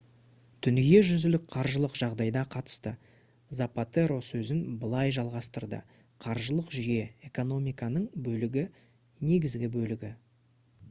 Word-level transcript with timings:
дүниежүзілік 0.65 1.43
қаржылық 1.55 1.97
жағдайға 1.99 2.41
қатысты 2.53 2.93
запатеро 3.59 4.15
сөзін 4.27 4.63
былай 4.83 5.13
жалғастырды: 5.17 5.79
«қаржылық 6.25 6.71
жүйе— 6.77 7.03
экономиканың 7.29 8.07
бөлігі 8.29 8.65
негізгі 9.33 9.71
бөлігі 9.77 10.11